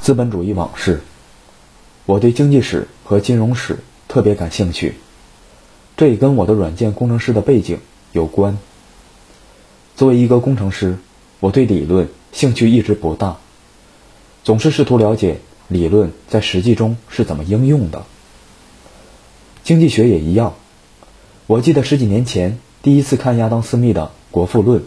[0.00, 1.02] 资本主义往事。
[2.06, 4.94] 我对经济史和金融史特别感兴趣，
[5.96, 7.78] 这也跟我的软件工程师的背景
[8.12, 8.58] 有关。
[9.96, 10.98] 作为一个工程师，
[11.38, 13.36] 我对理论兴趣一直不大，
[14.42, 18.04] 总是试图了解理论在实际中是怎么应用的。
[19.62, 20.54] 经济学也一样。
[21.46, 24.80] 我记得十几年前第一次看亚当·斯密的《国富论》，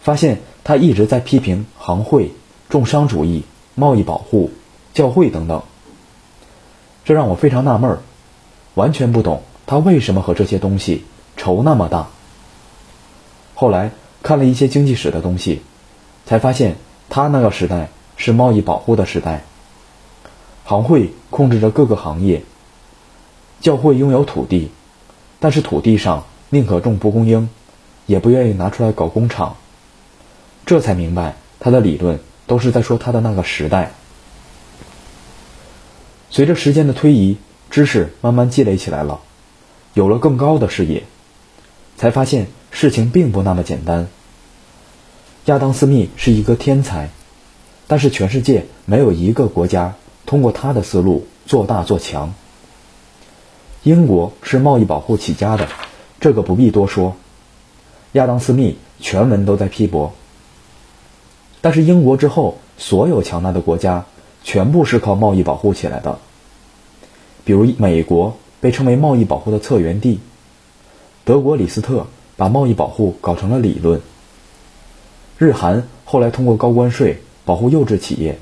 [0.00, 2.30] 发现他一直在批评行会、
[2.70, 3.44] 重商主义、
[3.74, 4.50] 贸易保护、
[4.94, 5.62] 教会等等。
[7.04, 7.98] 这让我非常纳闷儿，
[8.74, 11.04] 完全不懂他为什么和这些东西
[11.36, 12.08] 仇那么大。
[13.54, 13.90] 后来
[14.22, 15.62] 看了一些经济史的东西，
[16.26, 16.76] 才发现
[17.08, 19.44] 他那个时代是贸易保护的时代，
[20.64, 22.42] 行会控制着各个行业，
[23.60, 24.70] 教会拥有土地，
[25.40, 27.48] 但是土地上宁可种蒲公英，
[28.06, 29.56] 也不愿意拿出来搞工厂。
[30.64, 32.20] 这才明白他的理论
[32.52, 33.92] 都是在说他的那个时代。
[36.28, 37.38] 随着时间的推移，
[37.70, 39.20] 知识慢慢积累起来了，
[39.94, 41.04] 有了更高的视野，
[41.96, 44.06] 才发现事情并不那么简单。
[45.46, 47.08] 亚当·斯密是一个天才，
[47.86, 49.94] 但是全世界没有一个国家
[50.26, 52.34] 通过他的思路做大做强。
[53.82, 55.66] 英国是贸易保护起家的，
[56.20, 57.16] 这个不必多说。
[58.12, 60.12] 亚当·斯密全文都在批驳，
[61.62, 64.04] 但是英国之后所有强大的国家。
[64.44, 66.18] 全部是靠贸易保护起来的。
[67.44, 70.18] 比如美国被称为贸易保护的策源地，
[71.24, 74.00] 德国李斯特把贸易保护搞成了理论。
[75.38, 78.40] 日韩后来通过高关税保护幼稚企业，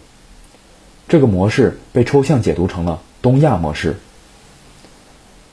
[1.06, 3.96] 这个模式被抽象解读成了东亚模式。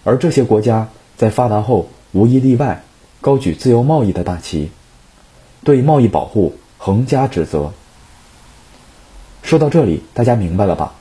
[0.05, 2.85] 而这些国家在发达后无一例外
[3.19, 4.71] 高举自由贸易的大旗，
[5.65, 6.55] 对贸易保护
[6.88, 7.73] 横加指责。
[9.43, 10.94] 说到这里，大家明白了吧？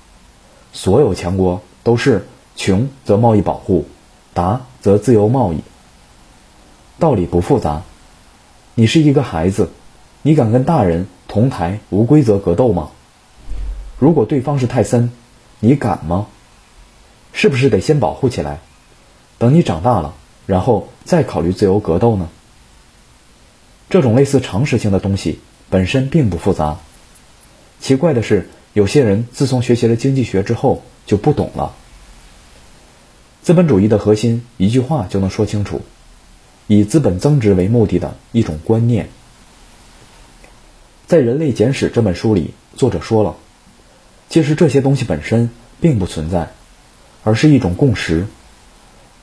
[0.72, 3.86] 所有强国都是穷则贸易保护，
[4.34, 5.60] 达则自由贸易。
[6.98, 7.82] 道理不复杂。
[8.74, 9.70] 你是一个孩子，
[10.22, 12.90] 你敢跟大人同台无规则格斗吗？
[14.00, 15.12] 如果对方是泰森，
[15.60, 16.26] 你敢吗？
[17.32, 18.58] 是不是得先保护起来，
[19.38, 20.14] 等你长大了，
[20.46, 22.28] 然后再考虑自由格斗呢？
[23.88, 25.38] 这种类似常识性的东西
[25.68, 26.78] 本身并不复杂。
[27.80, 31.74] 奇怪的是，有些人自从学习了经济学之后就不懂了。
[33.42, 35.82] 资本主义的核心一句话就能说清楚：
[36.66, 39.08] 以资本增值为目的的一种观念。
[41.06, 43.36] 在《人类简史》这本书里，作者说了，
[44.28, 45.48] 其实这些东西本身
[45.80, 46.50] 并不存在，
[47.22, 48.26] 而是一种共识，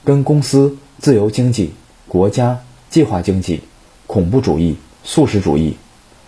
[0.05, 1.73] 跟公司、自由经济、
[2.07, 3.61] 国家、计划经济、
[4.07, 5.75] 恐怖主义、素食主义，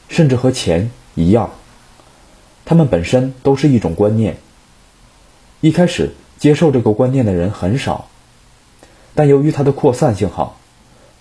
[0.07, 1.51] 甚至和钱一样。
[2.65, 4.37] 他们本身都是一种观念。
[5.61, 8.07] 一开始接受这个观念的人很少，
[9.13, 10.59] 但由于它的扩散性好，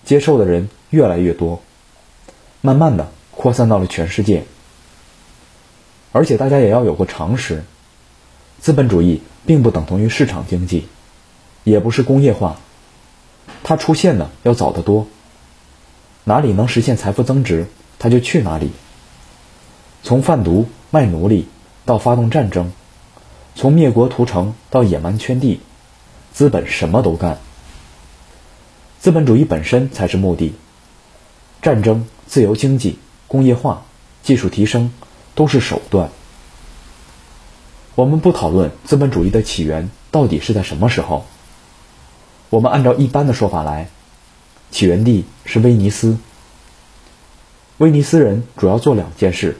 [0.03, 1.61] 接受的人越来越多，
[2.61, 4.43] 慢慢的扩散到了全世界。
[6.11, 7.63] 而且大家也要有个常识：
[8.59, 10.87] 资本主义并不等同于市场经济，
[11.63, 12.59] 也不是工业化，
[13.63, 15.07] 它出现的要早得多。
[16.23, 17.67] 哪里能实现财富增值，
[18.05, 18.69] 他就去哪里。
[20.03, 20.67] 从贩毒。
[20.91, 21.49] 卖奴隶
[21.83, 22.71] 到发动战争，
[23.53, 25.59] 从灭国屠城到野蛮圈地，
[26.31, 27.39] 资本什么都干。
[28.97, 30.53] 资本主义本身才是目的，
[31.61, 33.83] 战争、自由经济、工业化、
[34.23, 34.93] 技术提升
[35.33, 36.11] 都是手段。
[37.95, 41.25] 我们不讨论资本主义的起源到底是在什么时候，
[42.49, 43.89] 我们按照一般的说法来，
[44.71, 46.17] 起源地是威尼斯。
[47.77, 49.57] 威尼斯人主要做两件事。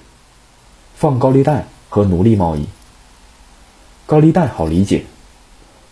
[0.96, 2.68] 放高利贷和奴隶贸易。
[4.06, 5.04] 高利贷好理解，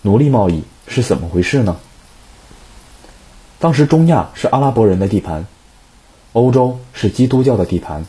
[0.01, 1.77] 奴隶贸易是怎么回事呢？
[3.59, 5.45] 当时中亚是阿拉伯人的地盘，
[6.31, 8.05] 欧洲是基督教的地盘，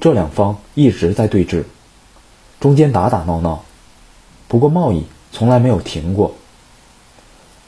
[0.00, 1.64] 这两方一直在对峙，
[2.58, 3.64] 中间打打闹闹，
[4.48, 6.34] 不过贸易从来没有停过。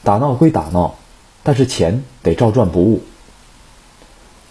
[0.03, 0.95] 打闹归打闹，
[1.43, 3.01] 但是钱得照赚不误。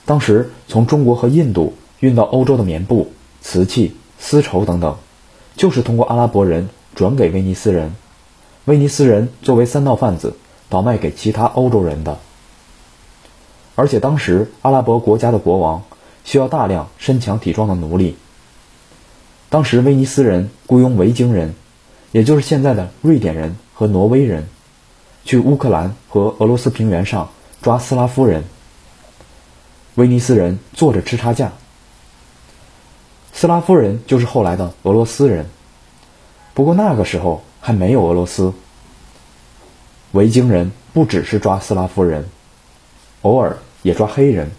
[0.05, 3.13] 当时从中国和印度运到欧洲的棉布。
[3.47, 4.97] 瓷器、丝绸等等，
[5.55, 7.95] 就是通过阿拉伯人转给威尼斯人，
[8.65, 10.35] 威尼斯人作为三道贩子
[10.71, 12.19] 倒卖给其他欧洲人的。
[13.75, 15.83] 而且当时阿拉伯国家的国王
[16.25, 18.17] 需要大量身强体壮的奴隶，
[19.51, 21.55] 当时威尼斯人雇佣维京人，
[22.13, 24.49] 也就是现在的瑞典人和挪威人，
[25.27, 27.29] 去乌克兰和俄罗斯平原上
[27.61, 28.45] 抓斯拉夫人，
[29.95, 31.53] 威尼斯人坐着吃差价。
[33.33, 35.47] 斯拉夫人就是后来的俄罗斯人，
[36.55, 38.53] 不过那个时候还没有俄罗斯。
[40.13, 42.29] 维京人不只是抓斯拉夫人，
[43.23, 44.51] 偶尔也抓黑人。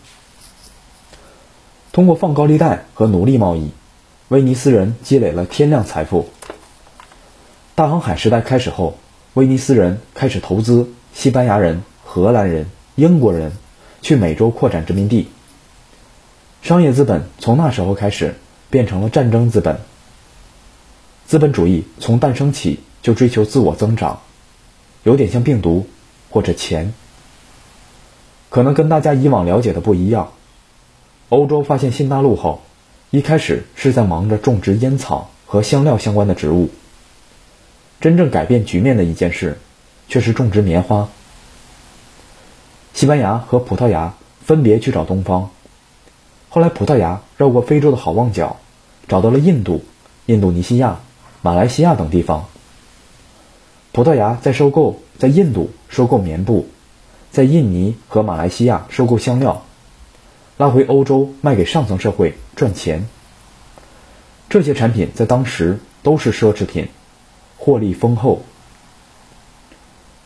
[1.91, 3.71] 通过放高利贷和奴隶贸易，
[4.27, 6.29] 威尼斯人积累了天量财富。
[7.73, 8.97] 大航海时代开始后，
[9.33, 13.53] 威尼斯人开始投资西班牙人、荷兰人、英国人
[14.05, 15.29] 去美洲扩展殖民地。
[16.61, 18.35] 商业资本从那时候开始
[18.69, 19.79] 变成了战争资本。
[21.25, 24.21] 资本主义从诞生起就追求自我增长，
[25.01, 25.87] 有点像病毒
[26.29, 26.93] 或者钱。
[28.51, 30.33] 可能跟大家以往了解的不一样。
[31.29, 32.61] 欧洲发现新大陆后，
[33.09, 36.69] 一开始是在忙着种植烟草和香料相关的植物。
[37.99, 39.57] 真正改变局面的一件事，
[40.07, 41.09] 却是种植棉花。
[42.95, 44.13] 西班牙和葡萄牙
[44.45, 45.49] 分别去找东方，
[46.47, 48.55] 后来葡萄牙绕过非洲的好望角，
[49.09, 49.83] 找到了印度、
[50.27, 51.01] 印度尼西亚、
[51.41, 52.45] 马来西亚等地方。
[53.91, 56.69] 葡萄牙在收购，在印度收购棉布，
[57.31, 59.63] 在印尼和马来西亚收购香料。
[60.55, 63.09] 拉回欧洲卖给上层社会赚钱，
[64.47, 66.87] 这些产品在当时都是奢侈品，
[67.57, 68.43] 获利丰厚。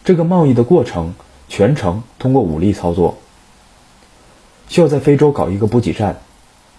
[0.03, 1.15] 这个贸易的过程
[1.49, 3.17] 全程通过武力操作，
[4.69, 6.17] 需要在非洲搞一个补给站，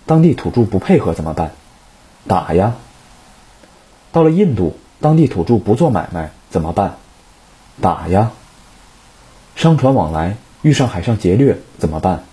[0.06, 1.50] 当地土著不配合怎么办？
[2.26, 2.76] 打呀！
[4.12, 6.96] 到了印度，当地土著不做买卖怎么办？
[7.80, 8.30] 打呀！
[9.56, 12.24] 商船往来遇上海上劫掠怎么办？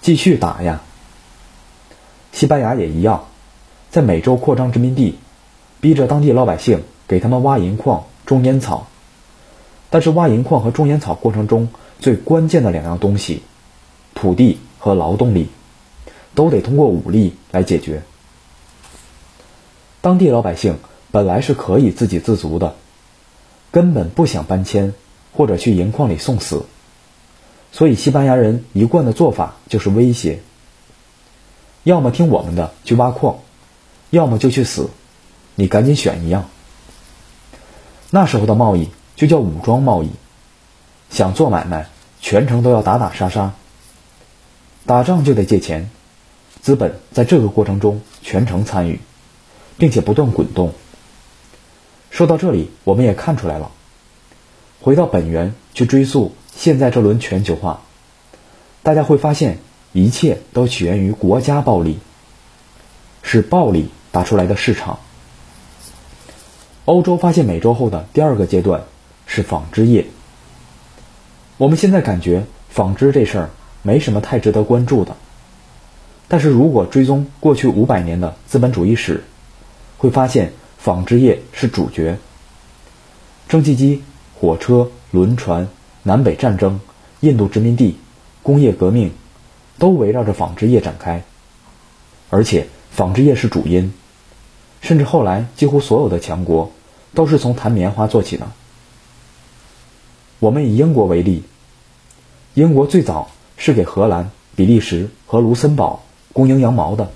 [0.00, 0.80] 继续打呀！
[2.32, 3.24] 西班牙也一样，
[3.90, 5.18] 在美洲扩张殖民地，
[5.80, 8.86] 逼着当地老百姓给他们挖银矿、种烟草。
[9.92, 11.68] 但是挖银矿和种烟草过程中
[12.00, 13.42] 最关键的两样东西——
[14.16, 15.48] 土地和劳动力，
[16.34, 18.02] 都得通过武力来解决。
[20.00, 20.78] 当地老百姓
[21.10, 22.74] 本来是可以自给自足的，
[23.70, 24.94] 根本不想搬迁
[25.34, 26.64] 或者去银矿里送死。
[27.70, 30.40] 所以，西班牙人一贯的做法就是威胁：
[31.84, 33.40] 要么听我们的去挖矿，
[34.08, 34.88] 要么就去死，
[35.54, 36.48] 你赶紧选一样。
[38.08, 40.10] 那时候的贸易就叫武装贸易，
[41.10, 41.88] 想做买卖，
[42.20, 43.52] 全程都要打打杀杀。
[44.86, 45.90] 打仗就得借钱，
[46.60, 49.00] 资本在这个过程中全程参与，
[49.78, 50.72] 并且不断滚动。
[52.10, 53.70] 说到这里，我们也看出来了，
[54.80, 56.34] 回到本源去追溯。
[56.54, 57.80] 现在这轮全球化，
[58.82, 59.58] 大家会发现，
[59.92, 61.98] 一切都起源于国家暴力，
[63.22, 64.98] 是暴力打出来的市场。
[66.84, 68.82] 欧洲发现美洲后的第二个阶段
[69.34, 70.04] 是纺织业。
[71.56, 73.50] 我们现在感觉纺织这事儿
[73.80, 75.16] 没什么太值得关注的，
[76.28, 79.24] 但是如果追踪过去五百年的资本主义史，
[79.96, 82.18] 会发现纺织业是主角。
[83.48, 84.02] 蒸汽机、
[84.34, 85.68] 火车、轮船。
[86.04, 86.80] 南北战争、
[87.20, 87.96] 印度殖民地、
[88.42, 89.12] 工业革命，
[89.78, 91.22] 都围绕着纺织业展开，
[92.28, 93.92] 而且纺织业是主因，
[94.80, 96.72] 甚至后来几乎所有的强国
[97.14, 98.48] 都是从弹棉花做起的。
[100.42, 101.44] 我们以英国为例，
[102.54, 106.02] 英国最早是给荷兰、比利时和卢森堡
[106.32, 107.12] 供应羊毛的。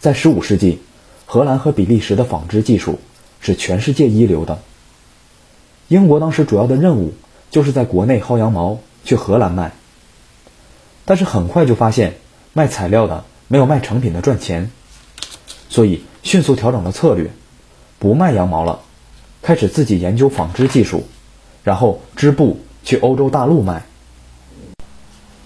[0.00, 0.80] 在15世纪，
[1.26, 3.00] 荷兰和比利时的纺织技术
[3.38, 4.62] 是全世界一流的。
[5.88, 7.12] 英国当时主要的任务。
[7.50, 9.74] 就是在国内薅羊毛去荷兰卖，
[11.04, 12.14] 但是很快就发现
[12.52, 14.72] 卖材料的没有卖成品的赚钱，
[15.68, 17.30] 所以迅速调整了策略，
[18.00, 18.80] 不卖羊毛了，
[19.40, 21.06] 开始自己研究纺织技术，
[21.64, 23.84] 然后织布去欧洲大陆卖。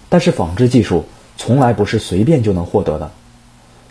[0.09, 1.05] 但是纺织技术
[1.37, 3.11] 从来不是随便就能获得的，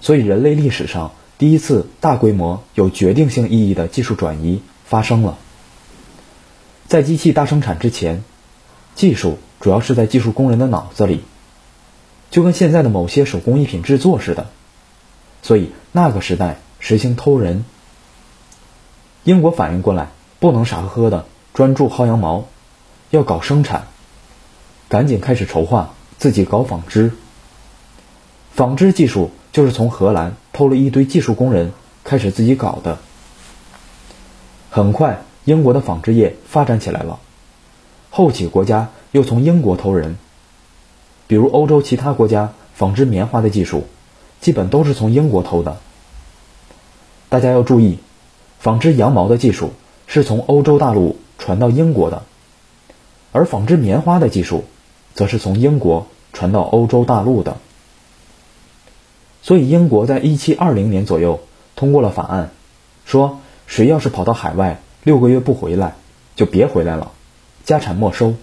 [0.01, 5.39] 所以人类历史上第一次大规模有决定性意义的技术转移发生了。
[6.87, 8.25] 在机器大生产之前，
[8.95, 11.23] 技术主要是在技术工人的脑子里，
[12.31, 14.51] 就跟现在的某些手工艺品制作似的。
[15.43, 17.65] 所以那个时代实行偷人。
[19.25, 20.09] 英国反应过来，
[20.41, 21.27] 不能傻呵呵的
[21.59, 22.45] 专注薅羊毛，
[23.11, 23.89] 要搞生产，
[24.89, 27.11] 赶紧开始筹划自己搞纺织。
[28.55, 31.73] 纺织技术就是从荷兰偷了一堆技术工人
[32.05, 32.99] 开始自己搞的，
[34.71, 35.25] 很快。
[35.47, 37.19] 英国的纺织业发展起来了，
[38.09, 40.17] 后起国家又从英国偷人，
[41.27, 43.89] 比如欧洲其他国家纺织棉花的技术，
[44.41, 45.79] 基本都是从英国偷的。
[47.29, 47.99] 大家要注意，
[48.61, 49.73] 纺织羊毛的技术
[50.07, 52.25] 是从欧洲大陆传到英国的，
[53.33, 54.65] 而纺织棉花的技术，
[55.15, 57.57] 则是从英国传到欧洲大陆的。
[59.43, 61.41] 所以，英国在一七二零年左右
[61.77, 62.51] 通过了法案，
[63.07, 63.41] 说。
[63.71, 65.95] 谁要是跑到海外六个月不回来，
[66.37, 67.13] 就别回来了，
[67.67, 68.35] 家产没收。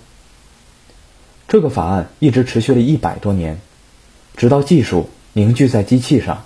[1.47, 3.59] 这个法案一直持续了一百多年，
[4.37, 6.43] 直到技术凝聚在机器上。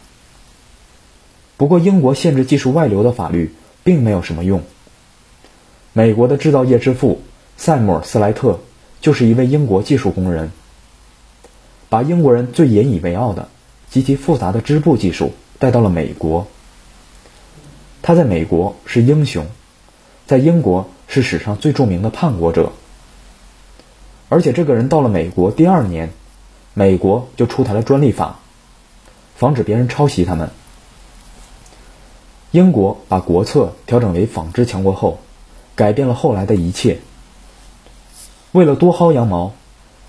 [1.57, 3.53] 不过，英国限制技术外流的法律
[3.83, 4.63] 并没有什么用。
[5.99, 7.19] 美国的制造业之父
[7.57, 8.61] 塞姆尔·斯莱特
[9.01, 10.49] 就是一位英国技术工人，
[11.89, 13.49] 把英国人最引以为傲的
[13.89, 16.47] 极其复杂的织布技术带到了美国。
[18.01, 19.45] 他在美国是英雄，
[20.25, 22.71] 在英国是史上最著名的叛国者。
[24.29, 26.11] 而且这个人到了美国第二年，
[26.73, 28.39] 美国就出台了专利法，
[29.35, 30.49] 防止别人抄袭他们。
[32.51, 35.19] 英国把国策调整为纺织强国后，
[35.79, 36.99] 改变了后来的一切。
[38.51, 39.53] 为了多薅羊毛，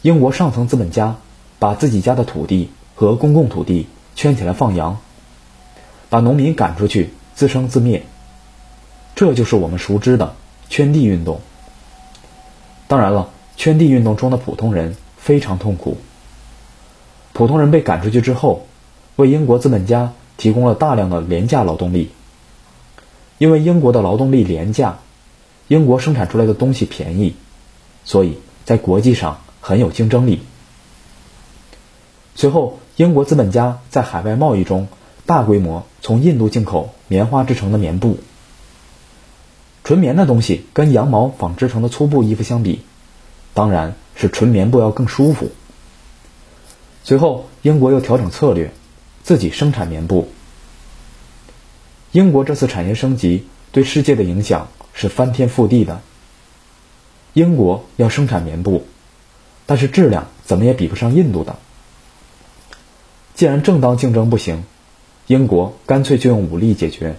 [0.02, 1.14] 英国上层资本家
[1.60, 3.86] 把自己家的土地和公共土地
[4.16, 4.98] 圈起来放羊，
[6.08, 8.02] 把农民赶出去自生自灭。
[9.14, 10.34] 这就是我们熟知的
[10.68, 11.40] 圈地运动。
[12.88, 13.30] 当然了。
[13.56, 15.98] 圈地运动中的普通人非常痛苦。
[17.34, 18.64] 普通人被赶出去之后，
[19.16, 22.10] 为英国资本家提供了大量的廉价劳动力。
[23.36, 25.00] 因为英国的劳动力廉价，
[25.70, 27.36] 英国生产出来的东西便宜，
[28.04, 30.42] 所以在国际上很有竞争力。
[32.34, 34.88] 随后，英国资本家在海外贸易中
[35.26, 38.18] 大规模从印度进口棉花制成的棉布。
[39.84, 42.80] 纯棉的东西跟羊毛纺织成的粗布衣服相比。
[43.54, 45.52] 当然是纯棉布要更舒服。
[47.04, 48.72] 随后，英国又调整策略，
[49.22, 50.32] 自己生产棉布。
[52.10, 56.00] 英国这次产业升级对世界的影响是翻天覆地的。
[57.32, 58.84] 英国要生产棉布，
[59.66, 61.56] 但是质量怎么也比不上印度的。
[63.34, 64.64] 既然正当竞争不行，
[65.26, 67.16] 英国干脆就用武力解决。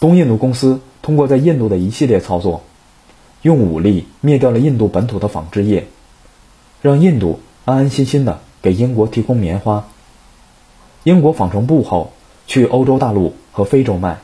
[0.00, 2.62] 东印度公司通过在印度的一系列操作。
[3.42, 5.86] 用武力灭掉了印度本土的纺织业，
[6.82, 9.86] 让印度安安心心的给英国提供棉花。
[11.04, 12.12] 英国纺成布后，
[12.48, 14.18] 去欧洲大陆和非洲卖。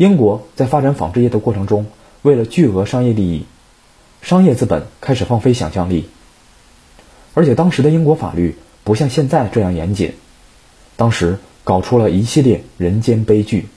[0.00, 1.84] 英国在发展纺织业的过程中，
[2.22, 3.44] 为了巨额商业利益，
[4.22, 6.08] 商业资本开始放飞想象力。
[7.34, 10.14] 而且当时的英国法律不像现在这样严谨，
[10.96, 13.68] 当时搞出了一系列人间悲剧。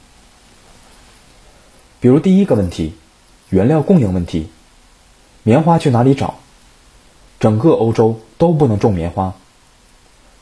[2.00, 2.94] 比如第一个问题。
[3.50, 4.48] 原料供应问题，
[5.44, 6.39] 棉花去哪里找？
[7.39, 9.36] 整个欧洲都不能种棉花，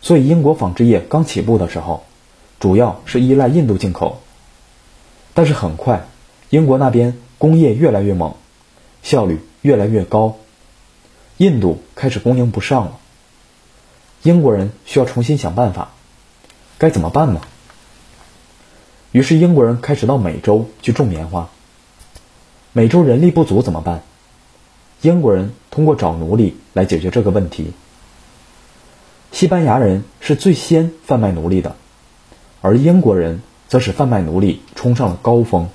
[0.02, 2.06] 所以英国纺织业刚起步的时候，
[2.62, 4.22] 主要是依赖印度进口。
[5.34, 6.06] 但是很快，
[6.50, 8.36] 英国那边工业越来越猛，
[9.04, 10.38] 效率越来越高，
[11.38, 13.00] 印度开始供应不上了。
[14.24, 15.92] 英国人需要重新想办法，
[16.78, 17.42] 该怎么办呢？
[19.12, 21.50] 于是英国人开始到美洲去种棉花。
[22.74, 24.04] 美洲人力不足怎么办？
[25.02, 27.74] 英国人通过找奴隶来解决这个问题。
[29.32, 31.76] 西班牙人是最先贩卖奴隶的，
[32.62, 35.70] 而英国人则使贩卖奴隶冲上了高峰。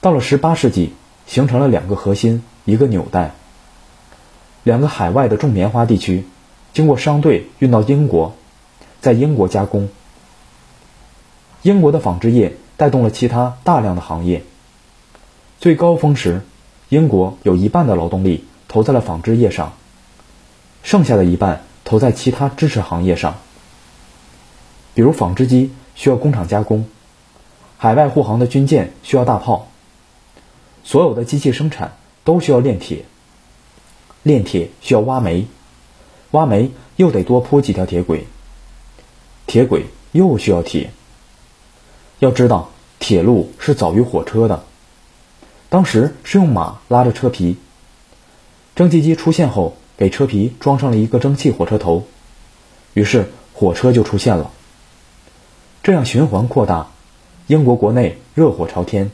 [0.00, 0.92] 到了十八世纪，
[1.28, 3.34] 形成了两个核心，一个纽带。
[4.64, 6.26] 两个海外的种棉花地区，
[6.72, 8.34] 经过商队运到英国，
[9.00, 9.88] 在英国加工。
[11.62, 14.42] 英国的纺织业带动了其他大量的行业。
[15.60, 16.42] 最高峰时，
[16.88, 19.74] 英国有一半的劳动力投在了纺织业上，
[20.82, 23.36] 剩下的一半投在其他支持行业上。
[24.94, 26.86] 比如纺织机需要工厂加工，
[27.78, 29.68] 海外护航的军舰需要大炮，
[30.82, 33.04] 所有的机器生产都需要炼铁，
[34.22, 35.46] 炼铁需要挖煤，
[36.32, 38.26] 挖煤又得多铺几条铁轨，
[39.46, 40.90] 铁轨又需要铁。
[42.18, 44.64] 要知道，铁路是早于火车的。
[45.68, 47.56] 当时是用马拉着车皮，
[48.76, 52.04] 蒸汽机出现后，给车皮装上了一个蒸汽火车头，
[52.94, 54.50] 于是火车就出现了。
[55.84, 56.86] 这样循环扩大，
[57.46, 59.10] 英国国内热火朝天，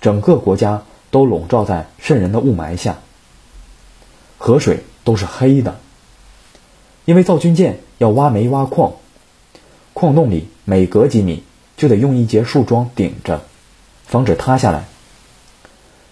[0.00, 3.00] 整个国家都笼罩在渗人的雾霾下，
[4.38, 5.80] 河水都是黑的，
[7.06, 8.92] 因为造军舰要挖煤挖矿，
[9.92, 11.42] 矿洞里每隔几米
[11.76, 13.42] 就得用一节树桩顶着，
[14.06, 14.84] 防止塌下来。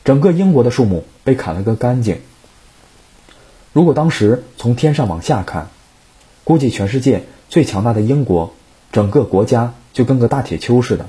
[0.05, 2.21] 整个英国的树木被砍了个干净。
[3.73, 5.69] 如果当时从天上往下看，
[6.43, 8.53] 估计全世界最强大的英国，
[8.93, 11.09] 整个国家就跟个大铁丘似的，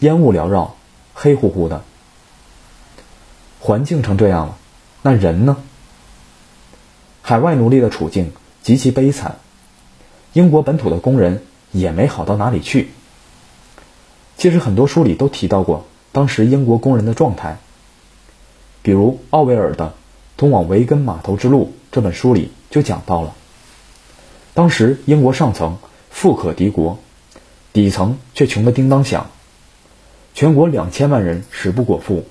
[0.00, 0.76] 烟雾缭绕，
[1.14, 1.82] 黑乎乎的。
[3.60, 4.58] 环境成这样了，
[5.02, 5.56] 那人呢？
[7.22, 9.38] 海外奴隶的处境极其悲惨，
[10.32, 11.42] 英国本土的工人
[11.72, 12.90] 也没好到哪里去。
[14.36, 17.58] 其实很多书里都提到过当时英国工人的状态，
[18.82, 19.86] 比如奥威尔的
[20.36, 23.34] 《通往维根码头之路》这本书里就讲到了，
[24.54, 25.78] 当时英国上层
[26.16, 26.98] 富可敌国，
[27.74, 29.30] 底层却穷得叮当响，
[30.34, 32.24] 全国两千万人食不果腹，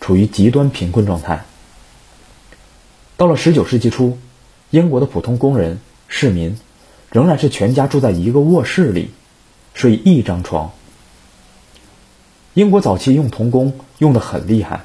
[0.00, 1.44] 处于极端贫困状态。
[3.16, 4.18] 到了十九世纪初，
[4.70, 6.56] 英国的普通工人、市民
[7.10, 9.10] 仍然是全家住在一个卧室里，
[9.74, 10.70] 睡一张床。
[12.54, 14.82] 英国早期用童工用的很厉害，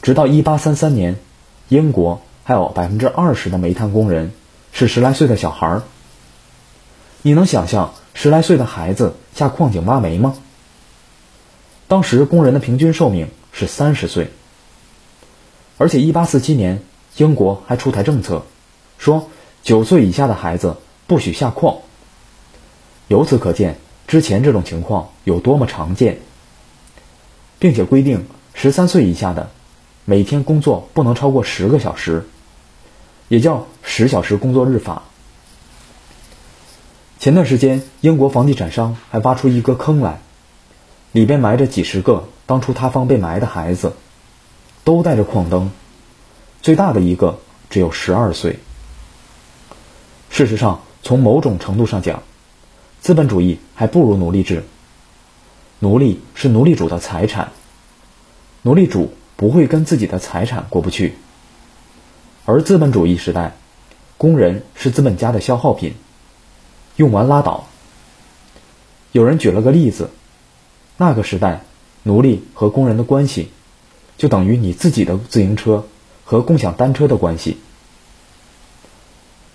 [0.00, 1.16] 直到一八三三年，
[1.68, 4.32] 英国还有百分之二十的煤炭工人
[4.72, 5.82] 是十来岁的小孩儿。
[7.26, 10.36] 你能想象十来岁的孩子下矿井挖煤吗？
[11.88, 14.30] 当时工人的平均寿命是三十岁，
[15.78, 16.82] 而且一八四七年。
[17.16, 18.44] 英国还出台政策，
[18.98, 19.30] 说
[19.62, 20.76] 九岁以下的孩子
[21.06, 21.78] 不许下矿。
[23.08, 26.18] 由此可见，之前这种情况有多么常见，
[27.58, 29.48] 并且规定十三岁以下的
[30.04, 32.26] 每天工作不能超过十个小时，
[33.28, 35.04] 也叫十小时工作日法。
[37.24, 40.20] 前段时间，英国房地产商还挖出一个坑来，
[41.10, 43.94] 里边埋着几十个当初塌方被埋的孩子，
[44.84, 45.70] 都带着矿灯。
[46.60, 47.38] 最大的一个
[47.70, 48.58] 只有十二岁。
[50.28, 52.22] 事实上，从某种程度上讲，
[53.00, 54.62] 资本主义还不如奴隶制。
[55.78, 57.52] 奴隶是奴隶主的财产，
[58.60, 61.14] 奴隶主不会跟自己的财产过不去。
[62.44, 63.56] 而资本主义时代，
[64.18, 65.94] 工人是资本家的消耗品，
[66.96, 67.66] 用完拉倒。
[69.12, 70.10] 有人举了个例子，
[70.96, 71.62] 那个时代，
[72.02, 73.50] 奴隶和工人的关系，
[74.16, 75.86] 就等于你自己的自行车。
[76.26, 77.58] 和共享单车的关系。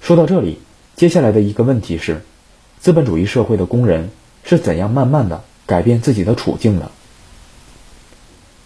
[0.01, 0.59] 说到这里，
[0.95, 2.21] 接下来的一个问题是：
[2.79, 4.11] 资本主义社会的工人
[4.43, 6.91] 是怎样慢慢的改变自己的处境的？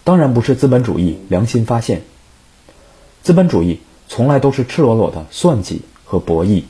[0.04, 2.02] 当然不是资本主义良心发现。
[3.22, 6.64] 资本主义从来都是赤裸裸的算计和博弈，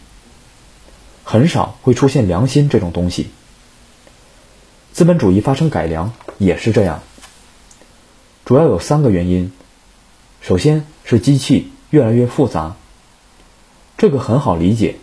[1.25, 3.31] 很少会出现良心这种东西。
[4.93, 7.03] 资本主义发生改良也是这样，
[8.45, 9.51] 主要有三个原因。
[10.41, 12.77] 首先是机器越来越复杂，
[13.97, 14.97] 这个很好理解。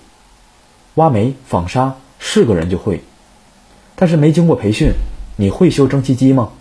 [0.96, 3.02] 挖煤、纺纱是个人就会，
[3.96, 4.92] 但是没经过培训，
[5.38, 6.52] 你会修蒸汽机吗？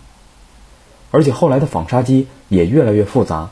[1.11, 3.51] 而且后来的纺纱机也越来越复杂，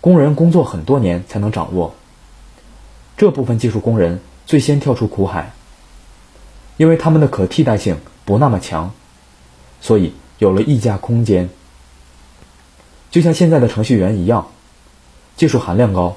[0.00, 1.94] 工人工作很多年才能掌握。
[3.16, 5.52] 这部分技术工人最先跳出苦海，
[6.76, 8.92] 因为他们的可替代性不那么强，
[9.80, 11.48] 所以有了溢价空间。
[13.10, 14.48] 就像现在的程序员一样，
[15.36, 16.16] 技术含量高，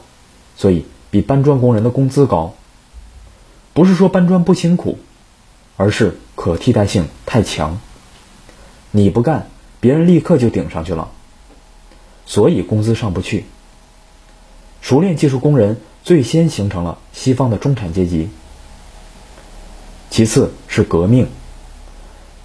[0.55, 2.53] 所以比搬砖工人的工资高。
[3.73, 4.99] 不是说搬砖不辛苦，
[5.77, 7.79] 而是可替代性太强。
[8.91, 9.47] 你不干，
[9.79, 11.09] 别人立刻就顶上去了，
[12.27, 13.45] 所以工资上不去。
[14.81, 18.29] 熟练技术工人最先形成了西方的中产阶级。
[20.09, 21.27] 其次是革命，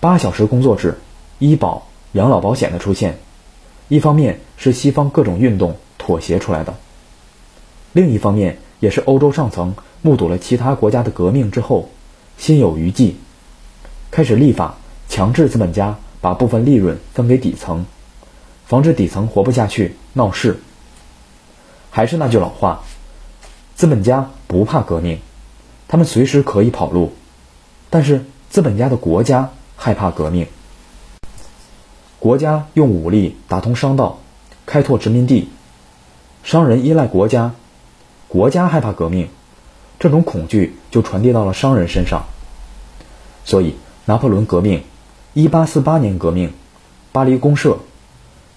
[0.00, 0.98] 八小时工作制、
[1.38, 3.18] 医保、养老保险的出现。
[3.88, 6.74] 一方面是西方各种运动妥协出来的，
[7.92, 11.90] 另一方面也是欧洲上层目睹了其他国家的革命之后，
[12.36, 13.16] 心有余悸，
[14.10, 14.76] 开始立法
[15.08, 17.84] 强制资本家把部分利润分给底层，
[18.66, 20.60] 防止底层活不下去闹事。
[21.90, 22.84] 还是那句老话，
[23.78, 25.20] 资本家不怕革命，
[25.86, 27.12] 他们随时可以跑路，
[27.90, 30.48] 但是资本家的国家害怕革命。
[32.18, 34.18] 国家用武力打通商道，
[34.66, 35.44] 开拓殖民地；
[36.42, 37.54] 商人依赖国家，
[38.26, 39.28] 国家害怕革命，
[40.00, 42.24] 这种恐惧就传递到了商人身上。
[43.44, 44.82] 所以，拿破仑革命、
[45.36, 46.52] 1848年革命、
[47.12, 47.78] 巴黎公社，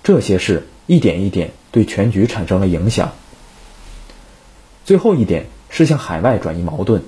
[0.02, 3.12] 这些事一点一点对全局产生了影响。
[4.92, 7.04] 最后一点是向海外转移矛盾。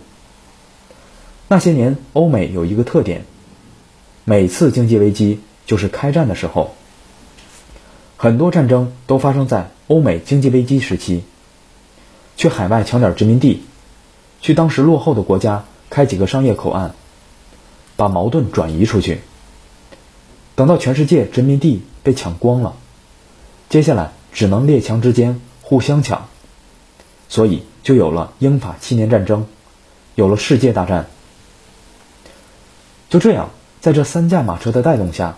[1.50, 3.26] 那些年，欧美有一个特点，
[4.24, 5.41] 每次经济危机。
[5.65, 6.76] 就是开战的时候，
[8.15, 11.26] 很多战争都发生在欧美经济危机时期。
[12.38, 13.63] 去海外抢点殖民地，
[14.39, 16.91] 去当时落后的国家开几个商业口岸，
[17.98, 19.19] 把矛盾转移出去。
[20.56, 22.78] 等到全世界殖民地被抢光了，
[23.67, 26.30] 接下来只能列强之间互相抢，
[27.28, 29.46] 所以就有了英法七年战争，
[30.15, 31.08] 有了世界大战。
[33.10, 35.38] 就这样，在这三驾马车的带动下。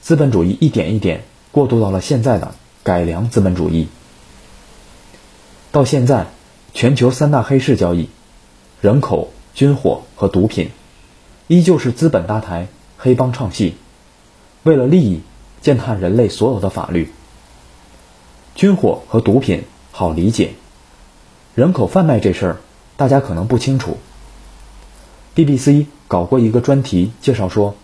[0.00, 3.86] 资本主义一点一点过渡到了现在的改良资本主义。
[5.70, 6.26] 到现在，
[6.74, 8.08] 全球三大黑市交易——
[8.82, 10.70] 人口、军火和毒品，
[11.46, 12.66] 依旧是资本搭台、
[12.98, 13.76] 黑帮唱戏、
[14.64, 15.20] 为了利益
[15.60, 17.12] 践踏人类所有的法律。
[18.56, 20.54] 军火和毒品好理解，
[21.54, 22.56] 人口贩卖这事儿
[22.96, 23.98] 大家可能不清楚。
[25.34, 27.74] BBC 搞过一个专题介绍说，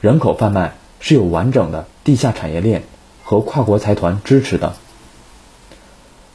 [0.00, 2.84] 人口贩卖是有完整的地下产业链
[3.22, 4.74] 和跨国财团支持的。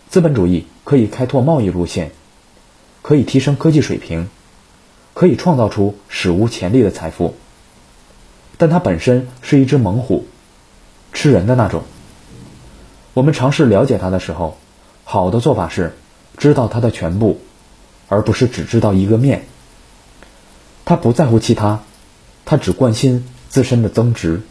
[0.09, 2.11] 资本主义可以开拓贸易路线，
[3.01, 4.29] 可以提升科技水平，
[5.15, 7.33] 可以创造出史无前例的财富，
[8.59, 10.27] 但它本身是一只猛虎，
[11.13, 11.81] 吃人的那种。
[13.15, 14.55] 我们尝试了解它的时候，
[15.03, 15.95] 好的做法是
[16.37, 17.39] 知道他的全部，
[18.07, 19.45] 而不是只知道一个面。
[20.85, 21.83] 他不在乎其他，
[22.45, 24.41] 他只关心自身的增值。